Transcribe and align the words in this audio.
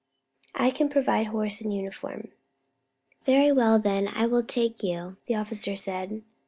"I 0.55 0.71
can 0.71 0.89
provide 0.89 1.27
horse 1.27 1.61
and 1.61 1.71
uniform." 1.71 2.29
"Very 3.23 3.51
well, 3.51 3.77
then, 3.77 4.07
I 4.07 4.25
will 4.25 4.41
take 4.41 4.81
you," 4.81 5.17
the 5.27 5.35
officer 5.35 5.75
said. 5.75 6.23